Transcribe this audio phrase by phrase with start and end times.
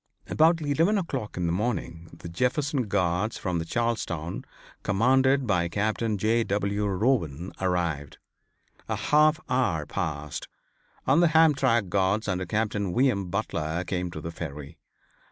[0.25, 4.43] About eleven o'clock in the morning the Jefferson Guards from Charlestown
[4.81, 6.43] commanded by Captain J.
[6.43, 6.85] W.
[6.87, 8.17] Rowen arrived.
[8.89, 10.47] A half hour passed
[11.05, 13.11] and the Hamtramck guards under Captain V.
[13.11, 13.27] M.
[13.29, 14.79] Butler came to the Ferry.